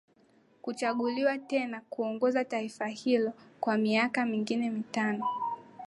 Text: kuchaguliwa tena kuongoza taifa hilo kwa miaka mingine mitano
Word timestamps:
kuchaguliwa 0.61 1.37
tena 1.37 1.81
kuongoza 1.89 2.45
taifa 2.45 2.87
hilo 2.87 3.33
kwa 3.59 3.77
miaka 3.77 4.25
mingine 4.25 4.69
mitano 4.69 5.25